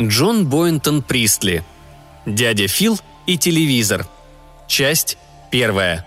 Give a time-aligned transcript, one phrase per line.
[0.00, 1.62] Джон Бойнтон Пристли.
[2.24, 4.06] Дядя Фил и телевизор.
[4.66, 5.18] Часть
[5.50, 6.06] первая.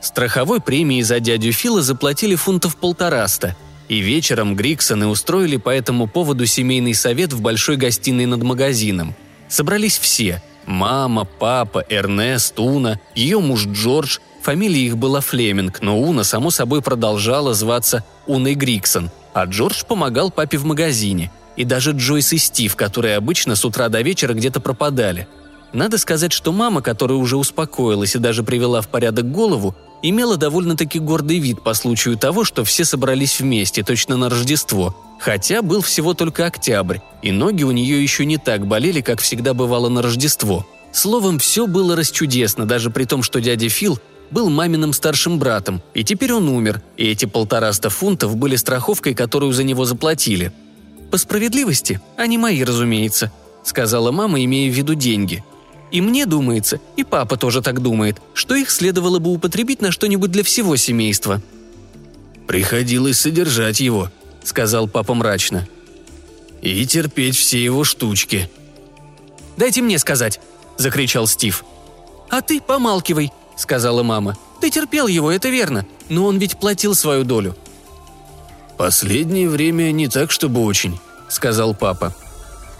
[0.00, 3.56] Страховой премии за дядю Фила заплатили фунтов полтораста,
[3.88, 9.14] и вечером Гриксоны устроили по этому поводу семейный совет в большой гостиной над магазином.
[9.48, 16.22] Собрались все– мама, папа, Эрнест, Уна, ее муж Джордж, фамилия их была Флеминг, но Уна,
[16.22, 22.32] само собой, продолжала зваться Уной Гриксон, а Джордж помогал папе в магазине, и даже Джойс
[22.32, 25.26] и Стив, которые обычно с утра до вечера где-то пропадали.
[25.72, 31.00] Надо сказать, что мама, которая уже успокоилась и даже привела в порядок голову, имела довольно-таки
[31.00, 36.14] гордый вид по случаю того, что все собрались вместе, точно на Рождество, хотя был всего
[36.14, 40.66] только октябрь, и ноги у нее еще не так болели, как всегда бывало на Рождество.
[40.92, 43.98] Словом, все было расчудесно, даже при том, что дядя Фил
[44.34, 49.54] был маминым старшим братом, и теперь он умер, и эти полтораста фунтов были страховкой, которую
[49.54, 50.52] за него заплатили.
[51.10, 53.32] «По справедливости, они мои, разумеется»,—
[53.64, 55.42] сказала мама, имея в виду деньги—
[55.94, 60.32] и мне думается, и папа тоже так думает, что их следовало бы употребить на что-нибудь
[60.32, 61.40] для всего семейства».
[62.48, 64.10] «Приходилось содержать его»,—
[64.42, 65.68] сказал папа мрачно.
[66.62, 68.50] «И терпеть все его штучки».
[69.56, 70.40] «Дайте мне сказать»,—
[70.78, 71.64] закричал Стив.
[72.28, 74.36] «А ты помалкивай»,— сказала мама.
[74.60, 77.56] «Ты терпел его, это верно, но он ведь платил свою долю».
[78.76, 82.14] «Последнее время не так, чтобы очень»,— сказал папа.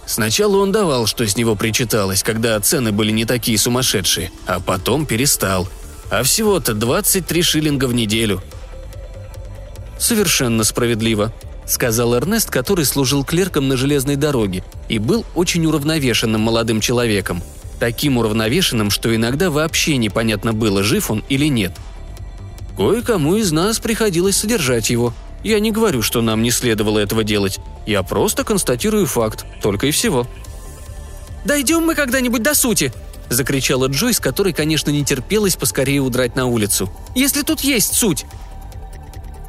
[0.06, 5.06] Сначала он давал, что с него причиталось, когда цены были не такие сумасшедшие, а потом
[5.06, 5.69] перестал.
[6.11, 8.42] А всего-то 23 шиллинга в неделю.
[9.98, 11.33] «Совершенно справедливо»,—
[11.67, 17.42] сказал Эрнест, который служил клерком на железной дороге и был очень уравновешенным молодым человеком.
[17.79, 21.73] Таким уравновешенным, что иногда вообще непонятно было, жив он или нет.
[22.77, 25.14] «Кое-кому из нас приходилось содержать его»,
[25.45, 27.61] я не говорю, что нам не следовало этого делать.
[27.86, 30.27] Я просто констатирую факт, только и всего».
[31.45, 32.92] «Дойдем мы когда-нибудь до сути!»–
[33.29, 36.91] закричала Джойс, которой, конечно, не терпелось поскорее удрать на улицу.
[37.14, 38.24] «Если тут есть суть!»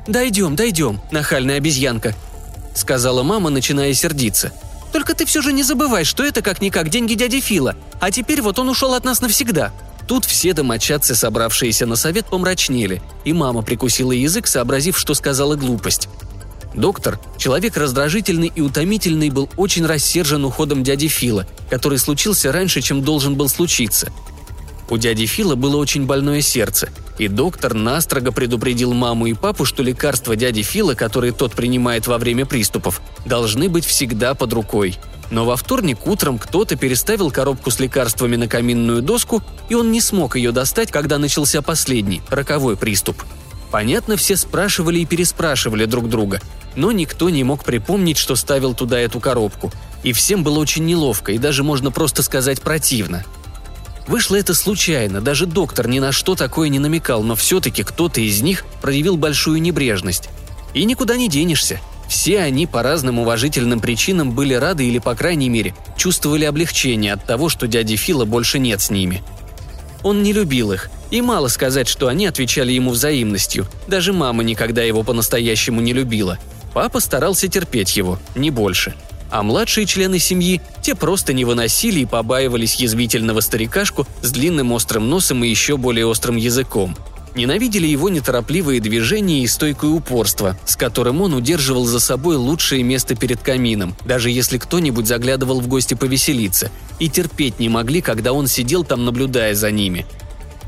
[0.05, 2.13] «Дойдем, дойдем, нахальная обезьянка»,–
[2.75, 4.51] сказала мама, начиная сердиться.
[4.95, 8.59] «Только ты все же не забывай, что это как-никак деньги дяди Фила, а теперь вот
[8.59, 9.73] он ушел от нас навсегда.
[10.07, 16.07] Тут все домочадцы, собравшиеся на совет, помрачнели, и мама прикусила язык, сообразив, что сказала глупость.
[16.73, 23.03] Доктор, человек раздражительный и утомительный, был очень рассержен уходом дяди Фила, который случился раньше, чем
[23.03, 24.13] должен был случиться.
[24.89, 29.81] У дяди Фила было очень больное сердце, и доктор настрого предупредил маму и папу, что
[29.81, 34.97] лекарства дяди Фила, которые тот принимает во время приступов, должны быть всегда под рукой–
[35.31, 40.01] но во вторник утром кто-то переставил коробку с лекарствами на каминную доску, и он не
[40.01, 43.23] смог ее достать, когда начался последний, роковой приступ.
[43.71, 46.39] Понятно, все спрашивали и переспрашивали друг друга,
[46.75, 49.71] но никто не мог припомнить, что ставил туда эту коробку.
[50.03, 53.25] И всем было очень неловко, и даже можно просто сказать противно.
[54.07, 58.41] Вышло это случайно, даже доктор ни на что такое не намекал, но все-таки кто-то из
[58.41, 60.29] них проявил большую небрежность.
[60.73, 65.49] И никуда не денешься– все они по разным уважительным причинам были рады или, по крайней
[65.49, 69.23] мере, чувствовали облегчение от того, что дяди Фила больше нет с ними.
[70.03, 73.67] Он не любил их, и мало сказать, что они отвечали ему взаимностью.
[73.87, 76.37] Даже мама никогда его по-настоящему не любила.
[76.73, 78.93] Папа старался терпеть его, не больше.
[79.29, 85.09] А младшие члены семьи, те просто не выносили и побаивались язвительного старикашку с длинным острым
[85.09, 86.95] носом и еще более острым языком–
[87.35, 93.13] Ненавидели его неторопливые движения и стойкое упорство, с которым он удерживал за собой лучшее место
[93.13, 98.47] перед камином, даже если кто-нибудь заглядывал в гости повеселиться, и терпеть не могли, когда он
[98.47, 100.05] сидел там, наблюдая за ними.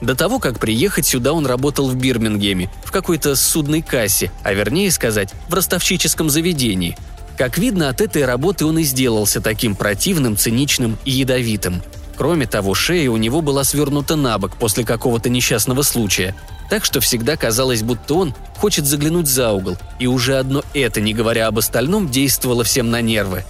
[0.02, 4.92] До того, как приехать сюда, он работал в Бирмингеме, в какой-то судной кассе, а вернее
[4.92, 6.98] сказать, в ростовщическом заведении.
[7.38, 11.82] Как видно, от этой работы он и сделался таким противным, циничным и ядовитым.
[12.16, 16.36] Кроме того, шея у него была свернута на бок после какого-то несчастного случая–
[16.70, 21.14] так что всегда казалось, будто он хочет заглянуть за угол, и уже одно это, не
[21.14, 23.46] говоря об остальном, действовало всем на нервы.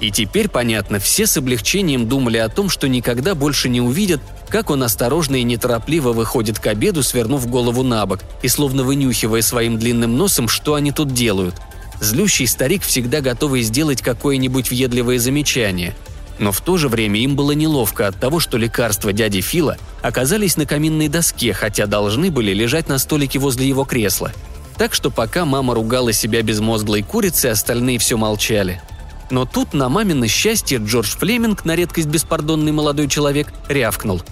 [0.00, 4.70] И теперь, понятно, все с облегчением думали о том, что никогда больше не увидят, как
[4.70, 9.78] он осторожно и неторопливо выходит к обеду, свернув голову на бок и словно вынюхивая своим
[9.78, 11.54] длинным носом, что они тут делают.
[12.00, 15.94] Злющий старик всегда готовый сделать какое-нибудь въедливое замечание–
[16.38, 20.56] но в то же время им было неловко от того, что лекарства дяди Фила оказались
[20.56, 24.32] на каминной доске, хотя должны были лежать на столике возле его кресла.
[24.76, 28.82] Так что пока мама ругала себя безмозглой курицей, остальные все молчали.
[29.30, 34.22] Но тут на мамино счастье Джордж Флеминг, на редкость беспардонный молодой человек, рявкнул.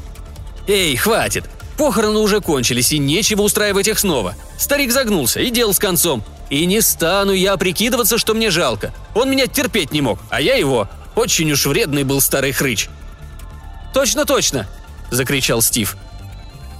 [0.68, 1.44] «Эй, хватит!
[1.76, 4.36] Похороны уже кончились, и нечего устраивать их снова.
[4.58, 6.22] Старик загнулся, и дело с концом.
[6.50, 8.92] И не стану я прикидываться, что мне жалко.
[9.14, 10.88] Он меня терпеть не мог, а я его.
[11.16, 12.88] Очень уж вредный был старый хрыч».
[13.92, 14.66] «Точно, точно!»–
[15.10, 15.96] закричал Стив.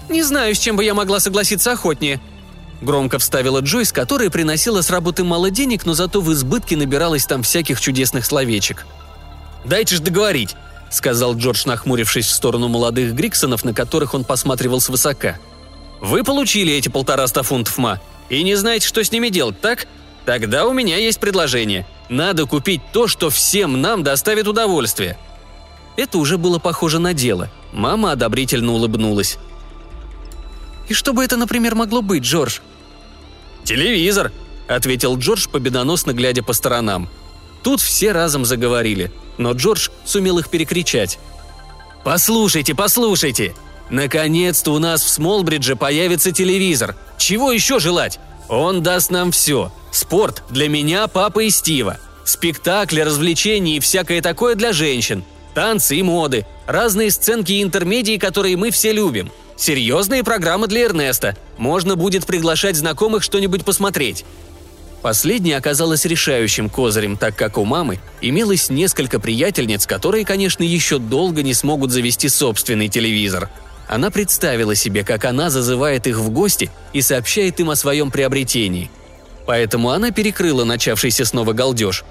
[0.09, 2.21] «Не знаю, с чем бы я могла согласиться охотнее»,
[2.85, 7.43] Громко вставила Джойс, которая приносила с работы мало денег, но зато в избытке набиралось там
[7.43, 8.87] всяких чудесных словечек.
[9.65, 10.55] «Дайте ж договорить»,—
[10.95, 15.39] сказал Джордж, нахмурившись в сторону молодых Гриксонов, на которых он посматривал свысока.
[16.01, 19.87] «Вы получили эти полтораста фунтов ма и не знаете, что с ними делать, так?
[20.25, 21.87] Тогда у меня есть предложение.
[22.09, 25.19] Надо купить то, что всем нам доставит удовольствие».
[25.97, 27.51] Это уже было похоже на дело.
[27.73, 29.39] Мама одобрительно улыбнулась.
[30.89, 32.59] «И что бы это, например, могло быть, Джордж?»
[33.65, 34.33] «Телевизор»,—
[34.69, 37.09] ответил Джордж, победоносно глядя по сторонам.
[37.65, 41.19] Тут все разом заговорили, но Джордж сумел их перекричать.
[42.05, 43.55] «Послушайте, послушайте!
[43.91, 46.95] Наконец-то у нас в Смолбридже появится телевизор.
[47.17, 48.21] Чего еще желать?
[48.49, 49.73] Он даст нам все.
[49.91, 51.99] Спорт для меня, папы и Стива.
[52.25, 55.25] Спектакли, развлечения и всякое такое для женщин.
[55.55, 56.47] Танцы и моды.
[56.67, 59.31] Разные сценки и интермедии, которые мы все любим.
[59.57, 61.37] Серьезные программы для Эрнеста.
[61.57, 64.25] Можно будет приглашать знакомых что-нибудь посмотреть.
[65.05, 71.43] Последняя оказалась решающим козырем, так как у мамы имелось несколько приятельниц, которые, конечно, еще долго
[71.43, 73.51] не смогут завести собственный телевизор.
[73.87, 78.91] Она представила себе, как она зазывает их в гости и сообщает им о своем приобретении.
[79.45, 82.03] Поэтому она перекрыла начавшийся снова галдеж.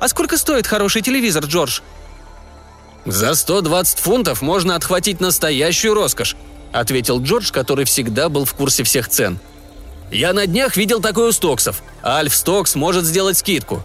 [0.00, 1.78] «А сколько стоит хороший телевизор, Джордж?»
[3.04, 6.34] «За 120 фунтов можно отхватить настоящую роскошь»,—
[6.72, 9.38] ответил Джордж, который всегда был в курсе всех цен.
[10.10, 11.82] «Я на днях видел такой у Стоксов.
[12.02, 13.82] Альф Стокс может сделать скидку».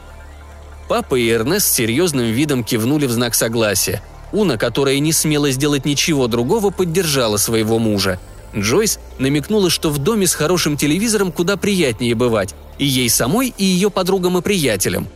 [0.88, 4.02] Папа и Эрнест с серьезным видом кивнули в знак согласия.
[4.32, 8.20] Уна, которая не смела сделать ничего другого, поддержала своего мужа.
[8.56, 13.64] Джойс намекнула, что в доме с хорошим телевизором куда приятнее бывать, и ей самой, и
[13.64, 15.08] ее подругам и приятелям.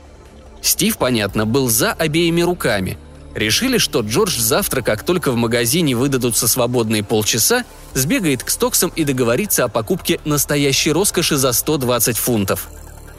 [0.62, 2.98] Стив, понятно, был за обеими руками–
[3.36, 9.04] Решили, что Джордж завтра, как только в магазине выдадутся свободные полчаса, сбегает к Стоксам и
[9.04, 12.70] договорится о покупке настоящей роскоши за 120 фунтов.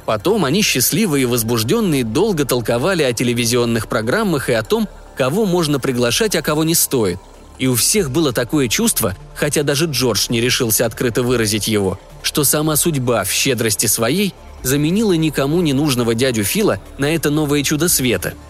[0.06, 5.78] Потом они, счастливые и возбужденные, долго толковали о телевизионных программах и о том, кого можно
[5.78, 7.19] приглашать, а кого не стоит.
[7.58, 12.44] И у всех было такое чувство, хотя даже Джордж не решился открыто выразить его, что
[12.44, 17.90] сама судьба в щедрости своей заменила никому не нужного дядю Фила на это новое чудо
[17.90, 18.32] света–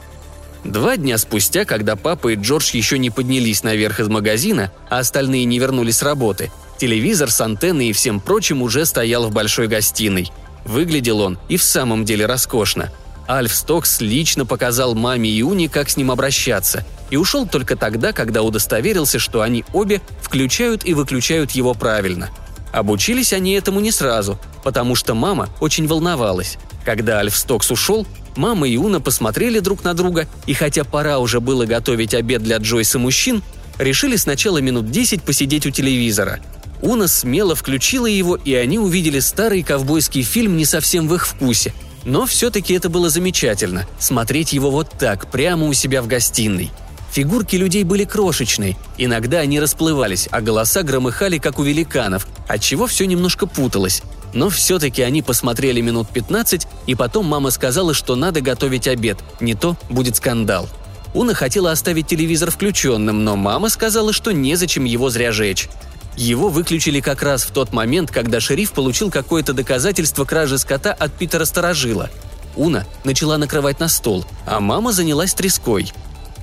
[0.66, 5.44] Два дня спустя, когда папа и Джордж еще не поднялись наверх из магазина, а остальные
[5.44, 10.32] не вернулись с работы, телевизор с антенной и всем прочим уже стоял в большой гостиной.
[10.64, 12.90] Выглядел он и в самом деле роскошно.
[13.28, 18.12] Альф Стокс лично показал маме и Уни, как с ним обращаться, и ушел только тогда,
[18.12, 22.30] когда удостоверился, что они обе включают и выключают его правильно.
[22.72, 26.58] Обучились они этому не сразу, потому что мама очень волновалась.
[26.84, 28.04] Когда Альф Стокс ушел,
[28.36, 32.58] Мама и Уна посмотрели друг на друга, и хотя пора уже было готовить обед для
[32.58, 33.42] Джойса мужчин,
[33.78, 36.40] решили сначала минут десять посидеть у телевизора.
[36.82, 41.72] Уна смело включила его, и они увидели старый ковбойский фильм не совсем в их вкусе.
[42.04, 46.70] Но все-таки это было замечательно– смотреть его вот так, прямо у себя в гостиной.
[47.16, 53.06] Фигурки людей были крошечные, иногда они расплывались, а голоса громыхали, как у великанов, отчего все
[53.06, 54.02] немножко путалось.
[54.34, 59.54] Но все-таки они посмотрели минут 15, и потом мама сказала, что надо готовить обед, не
[59.54, 60.68] то будет скандал.
[61.14, 65.70] Уна хотела оставить телевизор включенным, но мама сказала, что незачем его зря жечь.
[66.18, 71.14] Его выключили как раз в тот момент, когда шериф получил какое-то доказательство кражи скота от
[71.14, 72.10] Питера Старожила.
[72.56, 75.94] Уна начала накрывать на стол, а мама занялась треской.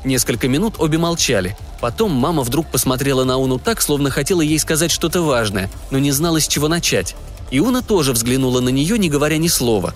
[0.03, 1.55] Несколько минут обе молчали.
[1.79, 6.11] Потом мама вдруг посмотрела на Уну так, словно хотела ей сказать что-то важное, но не
[6.11, 7.15] знала, с чего начать.
[7.51, 9.93] Иуна тоже взглянула на нее, не говоря ни слова.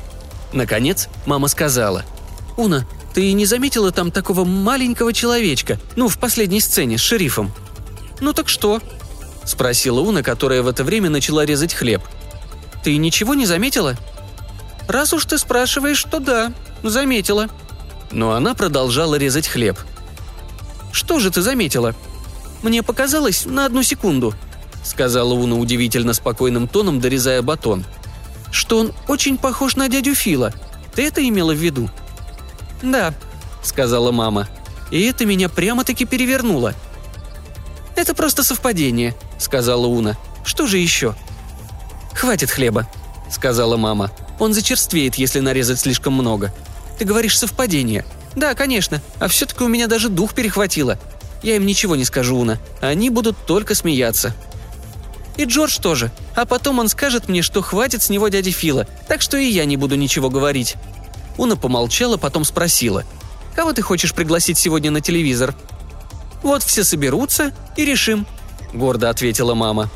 [0.54, 2.06] Наконец, мама сказала.
[2.56, 5.80] «Уна, ты не заметила там такого маленького человечка?
[5.96, 7.52] Ну, в последней сцене с шерифом?»
[8.22, 8.80] «Ну так что?»–
[9.44, 12.02] спросила Уна, которая в это время начала резать хлеб.
[12.84, 13.96] «Ты ничего не заметила?»
[14.88, 17.50] «Раз уж ты спрашиваешь, то да, заметила».
[18.12, 19.78] Но она продолжала резать хлеб.
[20.92, 21.94] «Что же ты заметила?»
[22.64, 24.34] «Мне показалось на одну секунду»,
[24.88, 27.86] сказала Уна удивительно спокойным тоном, дорезая батон.
[28.52, 30.54] «Что он очень похож на дядю Фила.
[30.96, 31.90] Ты это имела в виду?»
[32.82, 33.14] «Да»,—
[33.64, 34.48] сказала мама.
[34.90, 36.74] «И это меня прямо-таки перевернуло».
[37.96, 40.18] «Это просто совпадение»,— сказала Уна.
[40.46, 41.14] «Что же еще?»
[42.14, 42.88] «Хватит хлеба»,—
[43.30, 44.12] сказала мама.
[44.40, 46.54] «Он зачерствеет, если нарезать слишком много.
[46.98, 48.06] Ты говоришь совпадение.
[48.36, 51.00] Да, конечно, а все-таки у меня даже дух перехватило.
[51.44, 52.60] Я им ничего не скажу, Уна.
[52.82, 54.36] Они будут только смеяться.
[55.38, 56.12] И Джордж тоже.
[56.36, 59.66] А потом он скажет мне, что хватит с него дяди Фила, так что и я
[59.66, 60.76] не буду ничего говорить».
[61.38, 63.04] Уна помолчала, потом спросила.
[63.56, 65.56] «Кого ты хочешь пригласить сегодня на телевизор?»
[66.42, 68.26] «Вот все соберутся и решим»,—
[68.74, 69.90] гордо ответила мама.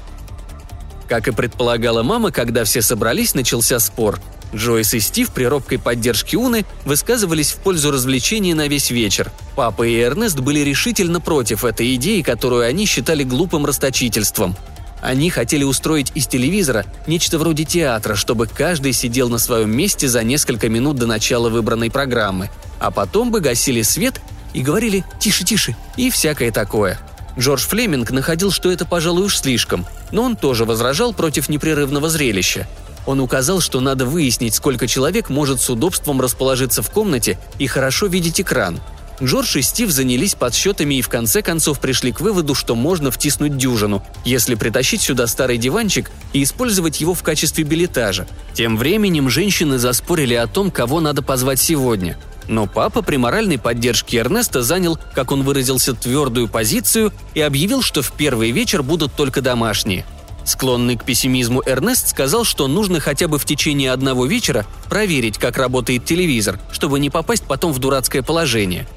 [1.08, 4.20] Как и предполагала мама, когда все собрались, начался спор.
[4.54, 9.32] Джойс и Стив при робкой поддержке Уны высказывались в пользу развлечений на весь вечер.
[9.56, 14.56] Папа и Эрнест были решительно против этой идеи, которую они считали глупым расточительством.
[15.02, 20.24] Они хотели устроить из телевизора нечто вроде театра, чтобы каждый сидел на своем месте за
[20.24, 24.22] несколько минут до начала выбранной программы, а потом бы гасили свет
[24.54, 27.00] и говорили «тише, тише» и всякое такое.
[27.40, 32.68] Джордж Флеминг находил, что это, пожалуй, уж слишком, но он тоже возражал против непрерывного зрелища.
[33.06, 38.08] Он указал, что надо выяснить, сколько человек может с удобством расположиться в комнате и хорошо
[38.08, 38.80] видеть экран.
[39.24, 43.56] Джордж и Стив занялись подсчетами и в конце концов пришли к выводу, что можно втиснуть
[43.56, 48.28] дюжину, если притащить сюда старый диванчик и использовать его в качестве билетажа.
[48.54, 52.18] Тем временем женщины заспорили о том, кого надо позвать сегодня.
[52.48, 58.02] Но папа при моральной поддержке Эрнеста занял, как он выразился, твердую позицию и объявил, что
[58.02, 60.04] в первый вечер будут только домашние–
[60.44, 65.58] Склонный к пессимизму Эрнест сказал, что нужно хотя бы в течение одного вечера проверить, как
[65.58, 68.88] работает телевизор, чтобы не попасть потом в дурацкое положение.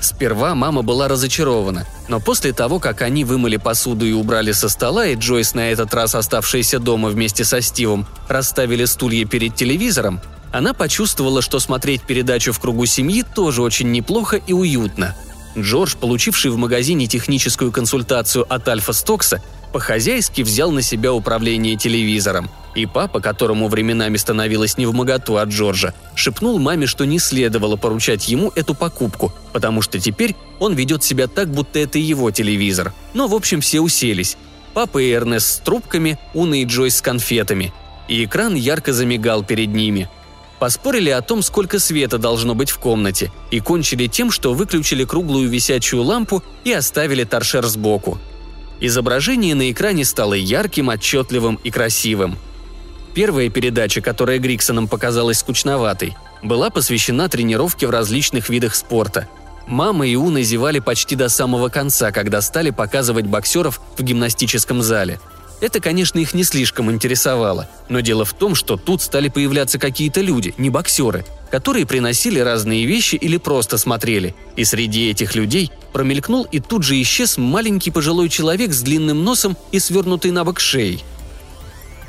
[0.00, 5.06] Сперва мама была разочарована, но после того, как они вымыли посуду и убрали со стола,
[5.06, 10.20] и Джойс на этот раз оставшаяся дома вместе со Стивом расставили стулья перед телевизором,
[10.52, 15.14] она почувствовала, что смотреть передачу в кругу семьи тоже очень неплохо и уютно.
[15.56, 22.50] Джордж, получивший в магазине техническую консультацию от Альфа Стокса, по-хозяйски взял на себя управление телевизором.
[22.74, 27.76] И папа, которому временами становилось не в моготу от Джорджа, шепнул маме, что не следовало
[27.76, 32.92] поручать ему эту покупку, потому что теперь он ведет себя так, будто это его телевизор.
[33.12, 34.36] Но, в общем, все уселись.
[34.72, 37.72] Папа и Эрнест с трубками, Уна и Джойс с конфетами.
[38.08, 40.08] И экран ярко замигал перед ними.
[40.60, 45.48] Поспорили о том, сколько света должно быть в комнате, и кончили тем, что выключили круглую
[45.48, 48.18] висячую лампу и оставили торшер сбоку–
[48.80, 52.38] Изображение на экране стало ярким, отчетливым и красивым.
[53.14, 59.28] Первая передача, которая Гриксонам показалась скучноватой, была посвящена тренировке в различных видах спорта.
[59.66, 65.20] Мама и Уна зевали почти до самого конца, когда стали показывать боксеров в гимнастическом зале.
[65.60, 70.22] Это, конечно, их не слишком интересовало, но дело в том, что тут стали появляться какие-то
[70.22, 76.44] люди, не боксеры, которые приносили разные вещи или просто смотрели, и среди этих людей промелькнул
[76.44, 81.04] и тут же исчез маленький пожилой человек с длинным носом и свернутой на бок шеей.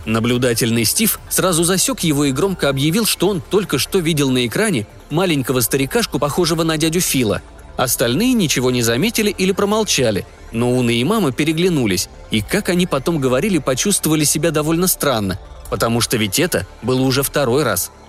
[0.06, 4.88] Наблюдательный Стив сразу засек его и громко объявил, что он только что видел на экране
[5.10, 7.42] маленького старикашку, похожего на дядю Фила.
[7.78, 13.20] Остальные ничего не заметили или промолчали, но Уна и мама переглянулись, и, как они потом
[13.20, 17.92] говорили, почувствовали себя довольно странно, потому что ведь это было уже второй раз–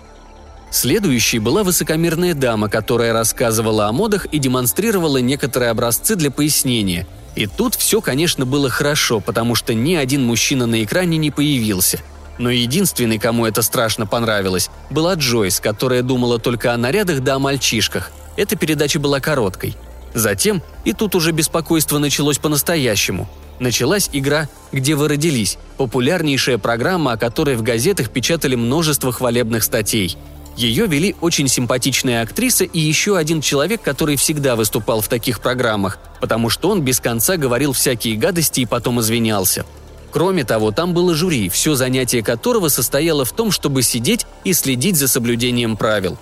[0.73, 7.07] Следующей была высокомерная дама, которая рассказывала о модах и демонстрировала некоторые образцы для пояснения.
[7.37, 11.99] И тут все, конечно, было хорошо, потому что ни один мужчина на экране не появился.
[12.38, 17.38] Но единственный, кому это страшно понравилось, была Джойс, которая думала только о нарядах да о
[17.38, 18.11] мальчишках.
[18.38, 19.76] Эта передача была короткой.
[20.14, 23.29] Затем, и тут уже беспокойство началось по-настоящему.
[23.61, 30.17] Началась игра «Где вы родились», популярнейшая программа, о которой в газетах печатали множество хвалебных статей–
[30.56, 35.99] ее вели очень симпатичная актриса и еще один человек, который всегда выступал в таких программах,
[36.21, 39.64] потому что он без конца говорил всякие гадости и потом извинялся.
[40.11, 44.97] Кроме того, там было жюри, все занятие которого состояло в том, чтобы сидеть и следить
[44.97, 46.18] за соблюдением правил.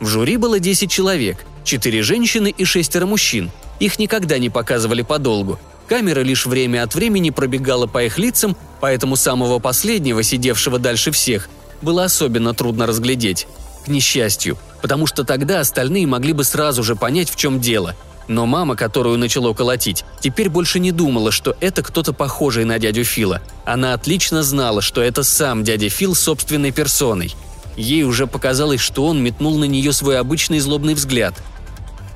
[0.00, 3.52] В жюри было 10 человек, 4 женщины и шестеро мужчин.
[3.78, 5.60] Их никогда не показывали подолгу.
[5.86, 11.48] Камера лишь время от времени пробегала по их лицам, поэтому самого последнего, сидевшего дальше всех,
[11.82, 13.46] было особенно трудно разглядеть.
[13.84, 17.96] К несчастью, потому что тогда остальные могли бы сразу же понять, в чем дело.
[18.28, 23.04] Но мама, которую начало колотить, теперь больше не думала, что это кто-то похожий на дядю
[23.04, 23.42] Фила.
[23.64, 27.34] Она отлично знала, что это сам дядя Фил собственной персоной.
[27.76, 31.34] Ей уже показалось, что он метнул на нее свой обычный злобный взгляд.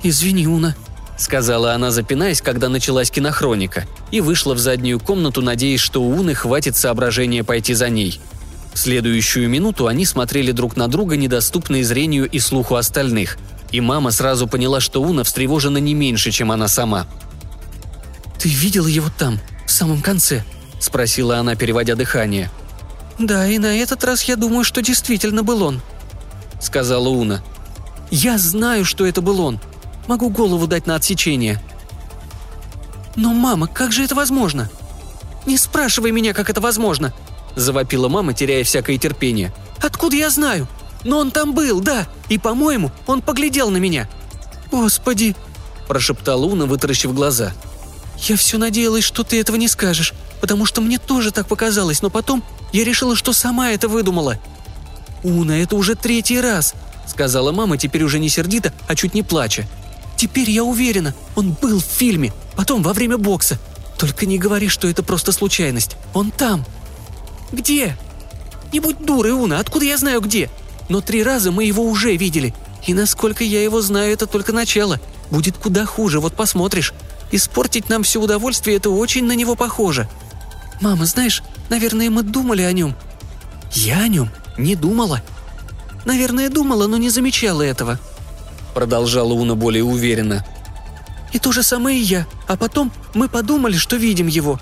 [0.03, 0.75] «Извини, Уна»,—
[1.17, 6.35] сказала она, запинаясь, когда началась кинохроника, и вышла в заднюю комнату, надеясь, что у Уны
[6.35, 8.21] хватит соображения пойти за ней—
[8.73, 13.37] следующую минуту они смотрели друг на друга, недоступные зрению и слуху остальных.
[13.71, 17.07] И мама сразу поняла, что Уна встревожена не меньше, чем она сама.
[18.39, 20.43] «Ты видела его там, в самом конце?»–
[20.79, 22.51] спросила она, переводя дыхание.
[23.19, 25.81] «Да, и на этот раз я думаю, что действительно был он»,–
[26.61, 27.43] сказала Уна.
[28.11, 29.59] «Я знаю, что это был он.
[30.07, 31.61] Могу голову дать на отсечение».
[33.15, 34.69] «Но, мама, как же это возможно?»
[35.47, 37.13] «Не спрашивай меня, как это возможно!»–
[37.57, 39.53] завопила мама, теряя всякое терпение.
[39.79, 40.67] «Откуда я знаю?
[41.03, 44.07] Но он там был, да, и, по-моему, он поглядел на меня».
[44.71, 45.35] «Господи!»–
[45.87, 47.53] прошептала Уна, вытаращив глаза.
[48.19, 52.09] «Я все надеялась, что ты этого не скажешь, потому что мне тоже так показалось, но
[52.09, 54.39] потом я решила, что сама это выдумала».
[55.23, 56.73] «Уна, это уже третий раз»,—
[57.07, 59.67] сказала мама, теперь уже не сердито, а чуть не плача.
[60.15, 63.59] «Теперь я уверена, он был в фильме, потом во время бокса.
[63.97, 65.95] Только не говори, что это просто случайность.
[66.13, 66.65] Он там».
[67.51, 67.97] «Где?»
[68.73, 70.49] «Не будь дурой, Уна, откуда я знаю где?
[70.89, 72.53] Но три раза мы его уже видели.
[72.85, 74.99] И насколько я его знаю, это только начало.
[75.31, 76.93] Будет куда хуже, вот посмотришь.
[77.31, 80.07] Испортить нам все удовольствие– это очень на него похоже.
[80.81, 82.95] Мама, знаешь, наверное, мы думали о нем».
[83.73, 84.29] «Я о нем?
[84.57, 85.21] Не думала?»
[86.05, 87.99] «Наверное, думала, но не замечала этого»,–
[88.73, 90.45] продолжала Уна более уверенно.
[91.33, 92.25] «И то же самое и я.
[92.47, 94.59] А потом мы подумали, что видим его».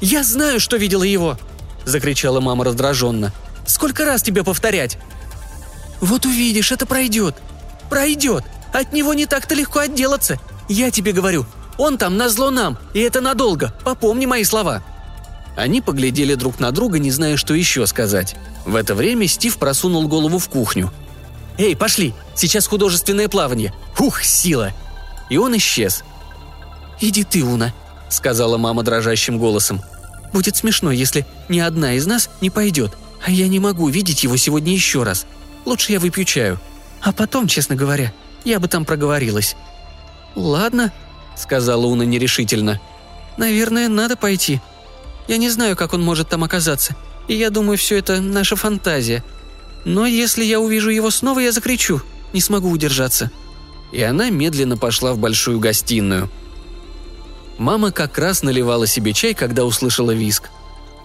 [0.00, 1.38] «Я знаю, что видела его!»–
[1.84, 3.32] закричала мама раздраженно.
[3.66, 4.98] «Сколько раз тебе повторять?»
[6.00, 7.36] «Вот увидишь, это пройдет.
[7.88, 8.44] Пройдет.
[8.72, 10.38] От него не так-то легко отделаться.
[10.68, 11.46] Я тебе говорю,
[11.78, 13.74] он там назло нам, и это надолго.
[13.84, 14.82] Попомни мои слова».
[15.56, 18.36] Они поглядели друг на друга, не зная, что еще сказать.
[18.64, 20.92] В это время Стив просунул голову в кухню.
[21.58, 22.14] «Эй, пошли!
[22.34, 23.74] Сейчас художественное плавание!
[23.98, 24.72] Ух, сила!»
[25.28, 26.04] И он исчез.
[27.00, 27.74] «Иди ты, Уна»,—
[28.08, 29.82] сказала мама дрожащим голосом.
[30.32, 34.36] «Будет смешно, если ни одна из нас не пойдет, а я не могу видеть его
[34.36, 35.26] сегодня еще раз.
[35.64, 36.60] Лучше я выпью чаю.
[37.02, 38.12] А потом, честно говоря,
[38.44, 39.56] я бы там проговорилась».
[40.34, 40.92] «Ладно»,—
[41.36, 42.80] сказала Уна нерешительно.
[43.36, 44.60] «Наверное, надо пойти.
[45.28, 46.94] Я не знаю, как он может там оказаться,
[47.28, 49.24] и я думаю, все это наша фантазия.
[49.84, 52.02] Но если я увижу его снова, я закричу.
[52.32, 53.30] Не смогу удержаться».
[53.92, 56.30] И она медленно пошла в большую гостиную.
[57.60, 60.48] Мама как раз наливала себе чай, когда услышала виск.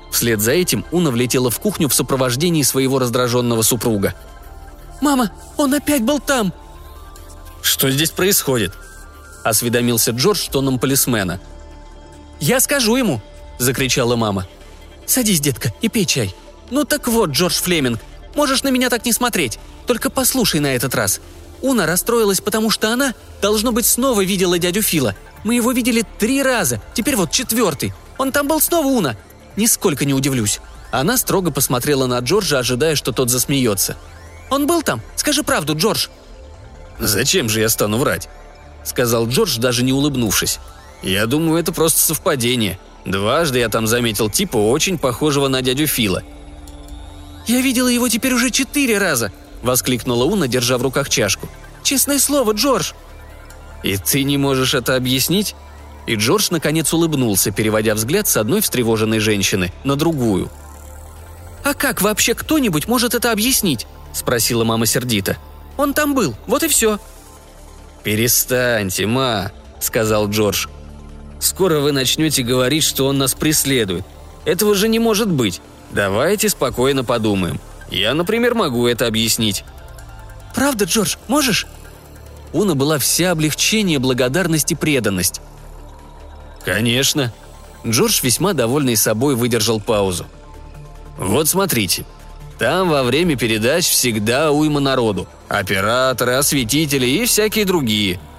[0.10, 4.16] Вслед за этим Уна влетела в кухню в сопровождении своего раздраженного супруга.
[5.02, 6.54] «Мама, он опять был там!»
[7.62, 8.72] «Что здесь происходит?»–
[9.44, 11.42] осведомился Джордж тоном полисмена.
[12.40, 13.22] «Я скажу ему!»–
[13.60, 14.48] закричала мама.
[15.06, 16.34] «Садись, детка, и пей чай.
[16.72, 18.00] Ну так вот, Джордж Флеминг,
[18.34, 19.60] можешь на меня так не смотреть.
[19.88, 21.20] Только послушай на этот раз.
[21.62, 25.16] Уна расстроилась, потому что она, должно быть, снова видела дядю Фила.
[25.46, 27.94] Мы его видели три раза, теперь вот четвертый.
[28.18, 29.16] Он там был снова, Уна.
[29.56, 30.60] Нисколько не удивлюсь».
[30.92, 33.98] Она строго посмотрела на Джорджа, ожидая, что тот засмеется.
[34.50, 35.02] «Он был там?
[35.16, 36.08] Скажи правду, Джордж!»
[37.00, 38.30] «Зачем же я стану врать?»—
[38.84, 40.60] сказал Джордж, даже не улыбнувшись.
[41.02, 42.80] «Я думаю, это просто совпадение.
[43.06, 46.24] Дважды я там заметил типа очень похожего на дядю Фила.
[47.46, 49.32] «Я видела его теперь уже четыре раза!»–
[49.62, 51.48] воскликнула Уна, держа в руках чашку.
[51.84, 52.94] «Честное слово, Джордж!»
[53.86, 55.56] «И ты не можешь это объяснить?»
[56.08, 60.50] И Джордж наконец улыбнулся, переводя взгляд с одной встревоженной женщины на другую.
[61.64, 65.38] «А как вообще кто-нибудь может это объяснить?»– спросила мама сердито.
[65.78, 67.00] «Он там был, вот и все».
[68.04, 70.66] «Перестаньте, ма»,– сказал Джордж.
[71.40, 74.04] Скоро вы начнете говорить, что он нас преследует.
[74.46, 75.62] Этого же не может быть.
[75.92, 77.60] Давайте спокойно подумаем.
[77.92, 79.64] Я, например, могу это объяснить».
[80.56, 81.68] «Правда, Джордж, можешь?»
[82.56, 85.42] Уна была вся облегчение, благодарность и преданность.
[86.64, 87.34] «Конечно».
[87.86, 90.26] Джордж, весьма довольный собой, выдержал паузу.
[91.18, 92.06] «Вот смотрите.
[92.58, 95.28] Там во время передач всегда уйма народу.
[95.50, 98.20] Операторы, осветители и всякие другие–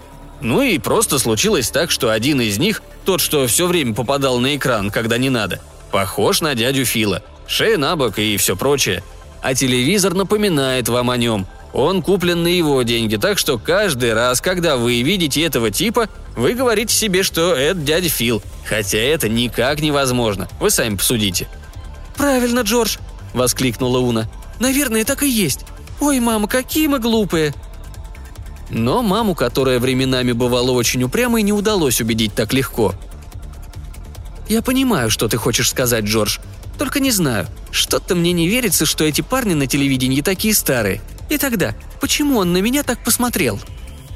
[0.41, 4.57] ну и просто случилось так, что один из них, тот, что все время попадал на
[4.57, 7.23] экран, когда не надо, похож на дядю Фила.
[7.47, 9.03] Шея на бок и все прочее.
[9.43, 11.47] А телевизор напоминает вам о нем.
[11.73, 16.55] Он куплен на его деньги, так что каждый раз, когда вы видите этого типа, вы
[16.55, 18.43] говорите себе, что это дядя Фил.
[18.67, 20.49] Хотя это никак невозможно.
[20.61, 21.49] Вы сами посудите.
[22.17, 22.97] «Правильно, Джордж!»–
[23.35, 24.29] воскликнула Уна.
[24.59, 25.61] «Наверное, так и есть.
[26.01, 27.55] Ой, мама, какие мы глупые!»
[28.71, 32.95] Но маму, которая временами бывала очень упрямой, не удалось убедить так легко.
[34.49, 36.39] «Я понимаю, что ты хочешь сказать, Джордж.
[36.79, 37.47] Только не знаю.
[37.71, 41.01] Что-то мне не верится, что эти парни на телевидении такие старые.
[41.29, 43.61] И тогда, почему он на меня так посмотрел?»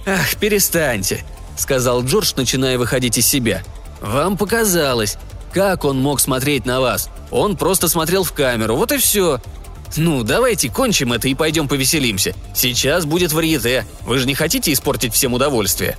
[0.07, 1.25] «Ах, перестаньте»,—
[1.57, 3.62] сказал Джордж, начиная выходить из себя.
[4.01, 5.16] «Вам показалось.
[5.53, 7.11] Как он мог смотреть на вас?
[7.31, 9.40] Он просто смотрел в камеру, вот и все.
[9.96, 12.35] «Ну, давайте кончим это и пойдем повеселимся.
[12.55, 13.85] Сейчас будет варьете.
[14.03, 15.99] Вы же не хотите испортить всем удовольствие?»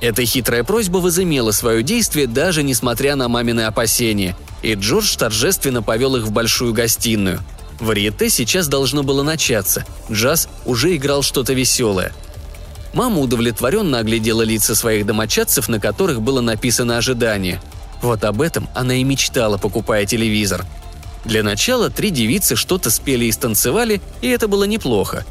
[0.00, 6.16] Эта хитрая просьба возымела свое действие, даже несмотря на мамины опасения, и Джордж торжественно повел
[6.16, 7.40] их в большую гостиную.
[7.80, 9.84] Варьете сейчас должно было начаться.
[10.10, 12.12] Джаз уже играл что-то веселое.
[12.92, 17.60] Мама удовлетворенно оглядела лица своих домочадцев, на которых было написано ожидание.
[18.00, 20.64] Вот об этом она и мечтала, покупая телевизор.
[21.24, 25.24] Для начала три девицы что-то спели и станцевали, и это было неплохо.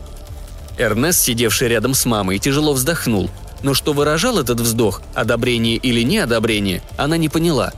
[0.78, 3.30] Эрнест, сидевший рядом с мамой, тяжело вздохнул.
[3.62, 7.72] Но что выражал этот вздох, одобрение или неодобрение, она не поняла.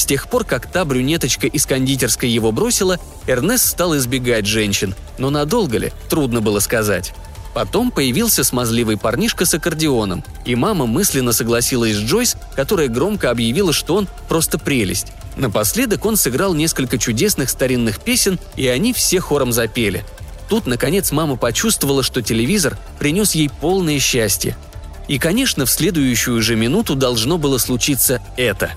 [0.00, 4.94] С тех пор, как та брюнеточка из кондитерской его бросила, Эрнест стал избегать женщин.
[5.18, 7.12] Но надолго ли, трудно было сказать.
[7.52, 13.74] Потом появился смазливый парнишка с аккордеоном, и мама мысленно согласилась с Джойс, которая громко объявила,
[13.74, 15.08] что он просто прелесть.
[15.36, 20.02] Напоследок он сыграл несколько чудесных старинных песен, и они все хором запели.
[20.48, 24.56] Тут, наконец, мама почувствовала, что телевизор принес ей полное счастье.
[25.08, 28.70] И, конечно, в следующую же минуту должно было случиться это.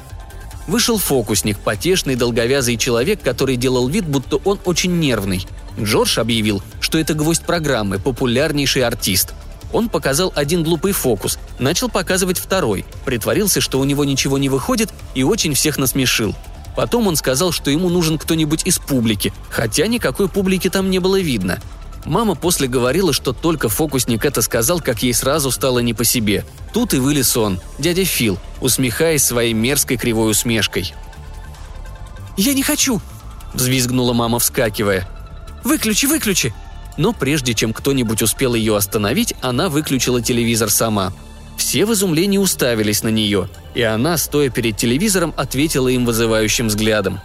[0.68, 5.46] Вышел фокусник, потешный долговязый человек, который делал вид, будто он очень нервный–
[5.80, 9.34] Джордж объявил, что это гвоздь программы, популярнейший артист.
[9.72, 14.92] Он показал один глупый фокус, начал показывать второй, притворился, что у него ничего не выходит
[15.16, 16.36] и очень всех насмешил.
[16.76, 21.20] Потом он сказал, что ему нужен кто-нибудь из публики, хотя никакой публики там не было
[21.20, 21.60] видно.
[22.06, 26.46] Мама после говорила, что только фокусник это сказал, как ей сразу стало не по себе.
[26.74, 30.94] Тут и вылез он, дядя Фил, усмехаясь своей мерзкой кривой усмешкой.
[32.36, 33.02] «Я не хочу!»–
[33.54, 35.08] взвизгнула мама, вскакивая.
[35.64, 36.54] Выключи, выключи!»
[36.98, 41.12] Но прежде чем кто-нибудь успел ее остановить, она выключила телевизор сама.
[41.58, 47.20] Все в изумлении уставились на нее, и она, стоя перед телевизором, ответила им вызывающим взглядом.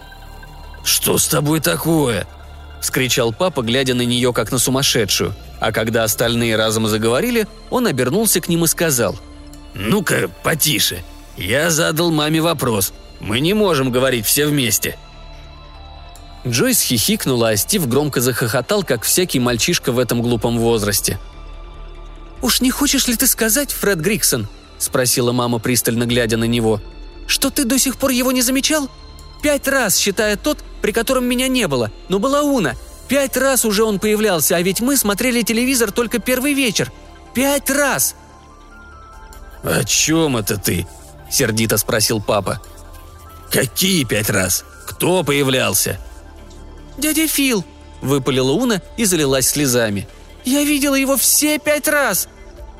[0.84, 2.26] «Что с тобой такое?»–
[2.80, 5.34] вскричал папа, глядя на нее как на сумасшедшую.
[5.60, 9.16] А когда остальные разом заговорили, он обернулся к ним и сказал.
[9.74, 11.02] «Ну-ка, потише.
[11.36, 12.92] Я задал маме вопрос.
[13.20, 14.96] Мы не можем говорить все вместе.
[16.46, 21.18] Джойс хихикнула, а Стив громко захохотал, как всякий мальчишка в этом глупом возрасте.
[22.40, 26.80] «Уж не хочешь ли ты сказать, Фред Гриксон?»– спросила мама, пристально глядя на него.
[27.26, 28.88] «Что ты до сих пор его не замечал?
[29.42, 32.74] Пять раз, считая тот, при котором меня не было, но была Уна.
[33.08, 36.92] Пять раз уже он появлялся, а ведь мы смотрели телевизор только первый вечер.
[37.34, 38.14] Пять раз!»
[39.62, 40.86] «О чем это ты?»–
[41.30, 42.60] сердито спросил папа.
[43.50, 44.64] «Какие пять раз?
[44.86, 45.98] Кто появлялся?»
[46.98, 47.64] «Дядя Фил!»–
[48.02, 50.08] выпалила Уна и залилась слезами.
[50.44, 52.28] «Я видела его все пять раз!»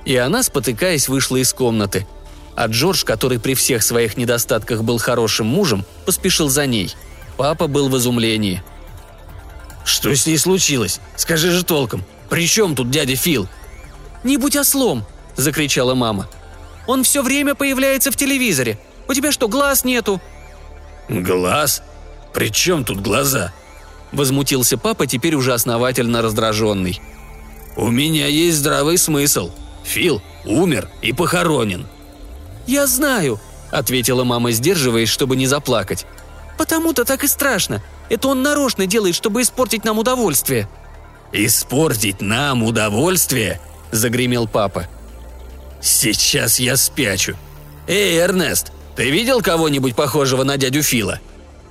[0.04, 2.06] И она, спотыкаясь, вышла из комнаты.
[2.58, 6.92] А Джордж, который при всех своих недостатках был хорошим мужем, поспешил за ней.
[7.36, 8.64] Папа был в изумлении.
[9.84, 10.98] «Что с ней случилось?
[11.14, 12.04] Скажи же толком.
[12.28, 13.46] При чем тут дядя Фил?»
[14.24, 15.04] «Не будь ослом!»–
[15.36, 16.28] закричала мама.
[16.88, 18.76] «Он все время появляется в телевизоре.
[19.06, 20.20] У тебя что, глаз нету?»
[21.08, 21.84] «Глаз?
[22.34, 23.52] При чем тут глаза?»–
[24.10, 27.00] возмутился папа, теперь уже основательно раздраженный.
[27.76, 29.52] «У меня есть здравый смысл.
[29.84, 31.86] Фил умер и похоронен».
[32.68, 36.04] «Я знаю»,– ответила мама, сдерживаясь, чтобы не заплакать.
[36.59, 37.83] «Потому-то так и страшно.
[38.11, 40.68] Это он нарочно делает, чтобы испортить нам удовольствие».
[41.33, 43.59] «Испортить нам удовольствие?»–
[43.90, 44.87] загремел папа.
[45.81, 47.37] «Сейчас я спячу.
[47.87, 51.20] Эй, Эрнест, ты видел кого-нибудь похожего на дядю Фила?»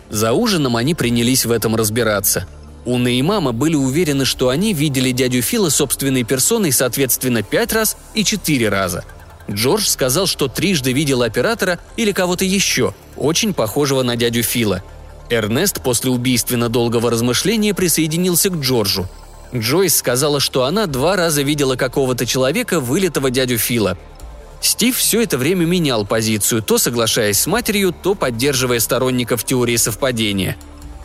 [0.10, 2.48] За ужином они принялись в этом разбираться.
[2.86, 7.98] Уна и мама были уверены, что они видели дядю Фила собственной персоной, соответственно, пять раз
[8.16, 9.04] и четыре раза.
[9.50, 14.84] Джордж сказал, что трижды видел оператора или кого-то еще, очень похожего на дядю Фила.
[15.30, 19.08] Эрнест после убийственно долгого размышления присоединился к Джорджу.
[19.56, 23.98] Джойс сказала, что она два раза видела какого-то человека, вылитого дядю Фила–
[24.62, 30.58] Стив все это время менял позицию, то соглашаясь с матерью, то поддерживая сторонников теории совпадения.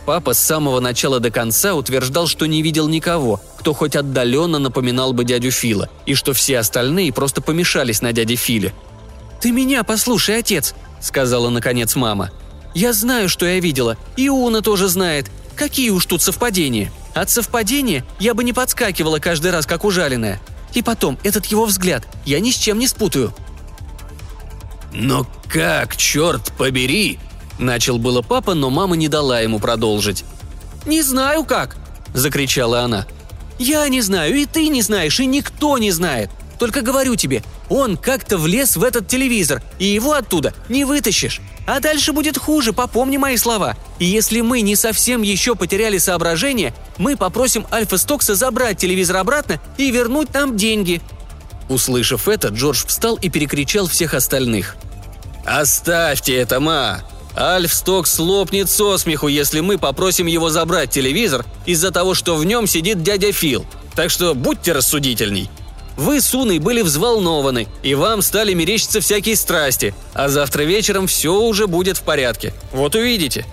[0.05, 5.13] Папа с самого начала до конца утверждал, что не видел никого, кто хоть отдаленно напоминал
[5.13, 8.73] бы дядю Фила, и что все остальные просто помешались на дяде Филе.
[9.39, 12.31] «Ты меня послушай, отец»,— сказала наконец мама.
[12.73, 15.31] «Я знаю, что я видела, и Уна тоже знает.
[15.55, 16.91] Какие уж тут совпадения?
[17.13, 20.41] От совпадения я бы не подскакивала каждый раз, как ужаленная.
[20.73, 23.33] И потом, этот его взгляд, я ни с чем не спутаю.
[24.91, 27.19] «Но как, черт побери!»–
[27.59, 30.25] начал было папа, но мама не дала ему продолжить.
[30.85, 31.77] «Не знаю как!»–
[32.13, 33.05] закричала она.
[33.59, 36.29] «Я не знаю, и ты не знаешь, и никто не знает.
[36.59, 41.41] Только говорю тебе, он как-то влез в этот телевизор, и его оттуда не вытащишь.
[41.65, 43.75] А дальше будет хуже, попомни мои слова.
[43.99, 49.61] И если мы не совсем еще потеряли соображение, мы попросим Альфа Стокса забрать телевизор обратно
[49.77, 51.01] и вернуть нам деньги».
[51.69, 54.75] Услышав это, Джордж встал и перекричал всех остальных.
[55.45, 57.03] «Оставьте это, ма!
[57.35, 62.45] Альф Стокс лопнет со смеху, если мы попросим его забрать телевизор из-за того, что в
[62.45, 63.65] нем сидит дядя Фил.
[63.95, 65.49] Так что будьте рассудительней.
[65.97, 71.39] Вы с Уной были взволнованы, и вам стали мерещиться всякие страсти, а завтра вечером все
[71.39, 72.53] уже будет в порядке.
[72.71, 73.45] Вот увидите».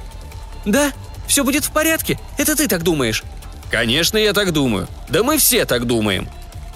[0.64, 0.92] «Да?
[1.26, 2.18] Все будет в порядке?
[2.38, 3.22] Это ты так думаешь?»
[3.70, 4.88] «Конечно, я так думаю.
[5.08, 6.28] Да мы все так думаем».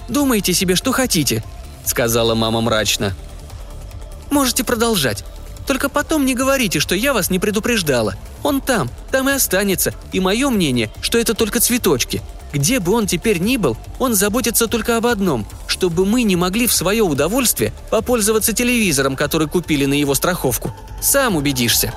[0.07, 1.43] «Думайте себе, что хотите»,—
[1.85, 3.13] сказала мама мрачно.
[4.31, 5.23] «Можете продолжать.
[5.67, 8.15] Только потом не говорите, что я вас не предупреждала.
[8.43, 12.21] Он там, там и останется, и мое мнение, что это только цветочки.
[12.53, 16.67] Где бы он теперь ни был, он заботится только об одном, чтобы мы не могли
[16.67, 20.73] в свое удовольствие попользоваться телевизором, который купили на его страховку.
[21.01, 21.93] Сам убедишься».